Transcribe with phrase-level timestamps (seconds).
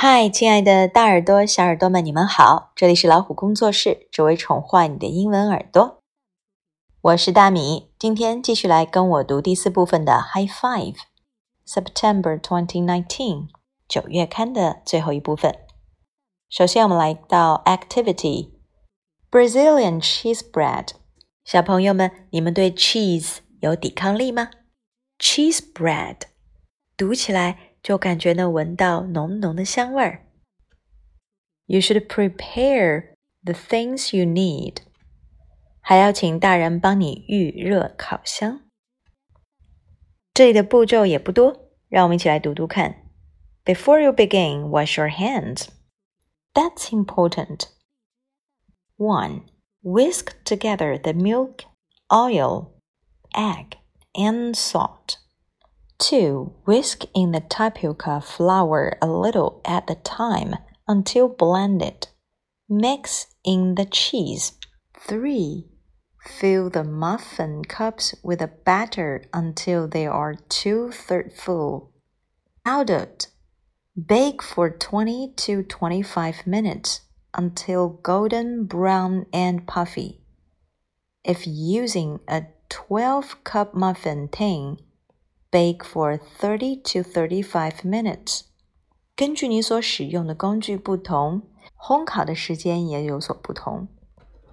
[0.00, 2.70] 嗨，亲爱的大耳朵、小耳朵们，你们好！
[2.76, 6.04] 这里是老虎工作室，只为宠坏你的英文耳朵。
[7.00, 13.48] 我是大米，今天继续来跟我读第四部分的 High Five，September 2019
[13.88, 15.52] 九月刊的最后一部分。
[16.48, 18.50] 首先，我们来到 Activity
[19.28, 20.90] Brazilian Cheese Bread。
[21.44, 24.50] 小朋友们，你们对 cheese 有抵抗力吗
[25.18, 26.18] ？Cheese bread
[26.96, 27.67] 读起来。
[27.81, 30.25] 就感觉能闻到浓浓的香味儿。
[31.65, 34.77] You should prepare the things you need，
[35.81, 38.61] 还要请大人帮你预热烤箱。
[40.33, 43.09] 这里的步骤也不多，让我们一起来读读看。
[43.65, 45.67] Before you begin, wash your hands.
[46.53, 47.67] That's important.
[48.97, 49.43] 1.
[49.83, 51.65] Whisk together the milk,
[52.09, 52.71] oil,
[53.33, 53.77] egg,
[54.13, 55.17] and salt.
[55.98, 56.54] 2.
[56.64, 60.54] Whisk in the tapioca flour a little at a time
[60.86, 62.08] until blended.
[62.68, 64.52] Mix in the cheese.
[65.00, 65.66] 3.
[66.24, 71.92] Fill the muffin cups with the batter until they are two thirds full.
[72.64, 73.26] Powdered.
[73.96, 77.00] Bake for 20 to 25 minutes
[77.34, 80.20] until golden brown and puffy.
[81.24, 84.78] If using a 12 cup muffin tin,
[85.51, 88.41] Bake for thirty to thirty-five minutes。
[89.15, 91.43] 根据你所使用的工具不同，
[91.77, 93.87] 烘烤的时间也有所不同，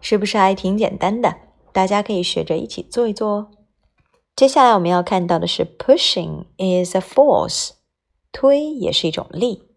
[0.00, 1.36] 是不是还挺简单的？
[1.72, 3.50] 大家可以学着一起做一做哦。
[4.34, 7.72] 接下来我们要看到的是，pushing is a force，
[8.32, 9.68] 推也是一种力。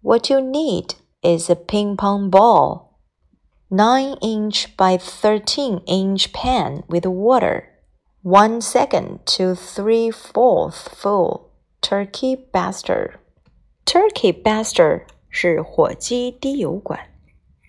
[0.00, 0.90] What you need
[1.22, 2.90] is a ping pong ball,
[3.68, 7.64] nine inch by thirteen inch pan with water
[8.22, 13.14] one second to three fourths full turkey baster.
[13.84, 17.00] Turkey baster 是火鸡滴油管。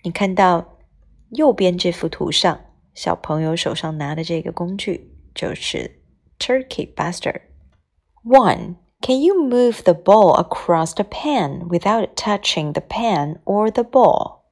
[0.04, 0.78] 你看到
[1.30, 2.60] 右边这幅图上，
[2.94, 6.02] 小朋友手上拿的这个工具就是
[6.38, 7.40] turkey baster.
[8.24, 8.76] One.
[9.02, 14.42] Can you move the ball across the pan without touching the pan or the ball?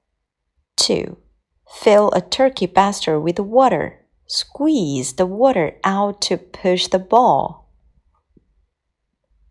[0.76, 1.18] 2.
[1.66, 4.01] Fill a turkey baster with water
[4.32, 7.70] Squeeze the water out to push the ball.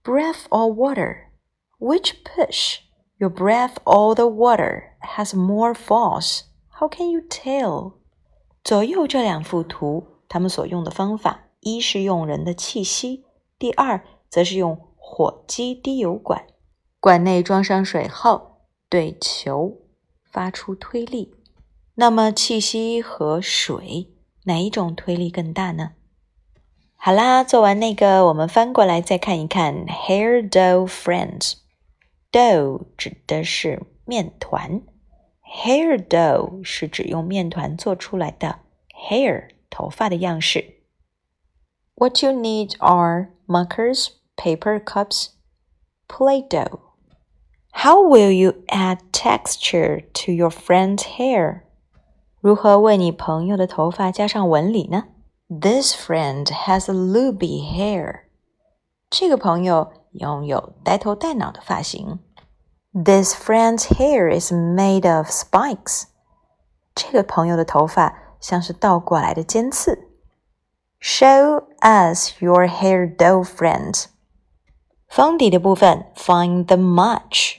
[0.04, 1.32] Breath or water?
[1.80, 2.80] Which push?
[3.20, 6.44] Your breath or the water has more force.
[6.80, 7.94] How can you tell?
[8.64, 13.26] 左右这两幅图，他们所用的方法，一是用人的气息，
[13.58, 16.46] 第二则是用火机滴油管，
[17.00, 19.82] 管内装上水后，对球
[20.30, 21.34] 发出推力。
[21.96, 24.11] 那么气息和水
[24.46, 25.92] 哪一种推力更大呢？
[26.96, 34.82] 好啦，做完那个，我们翻过来再看一看 hair dough friends。dough 指的是面团，
[35.44, 38.60] hair dough 是指用面团做出来的
[39.10, 40.82] hair 头发的样式。
[41.96, 45.30] What you need are markers, paper cups,
[46.08, 46.80] Play-Doh.
[47.72, 51.62] How will you add texture to your friend's hair?
[52.43, 55.05] 如何为你朋友的头发加上纹理呢
[55.49, 58.23] ？This friend has a loopy hair。
[59.09, 62.19] 这个朋友拥有呆头呆脑的发型。
[62.93, 66.07] This friend's hair is made of spikes。
[66.97, 70.09] 这个朋友的头发像是倒过来的尖刺。
[71.01, 74.07] Show us your hair dough friends。
[75.09, 77.59] 封底的部分，find the match。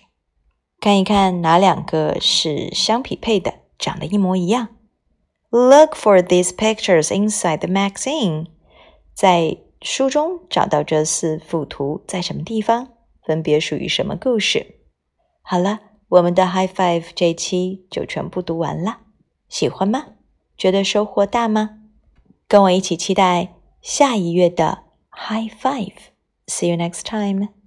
[0.82, 3.63] 看一看哪两个是相匹配的。
[3.78, 4.70] 长得一模一样。
[5.50, 8.48] Look for these pictures inside the magazine。
[9.14, 12.90] 在书中找到这四幅图在什么地方，
[13.24, 14.80] 分别属于什么故事。
[15.42, 19.02] 好了，我们的 High Five 这期就全部读完了，
[19.50, 20.06] 喜欢吗？
[20.58, 21.82] 觉得收获大吗？
[22.48, 25.94] 跟我一起期待下一月的 High Five。
[26.48, 27.63] See you next time.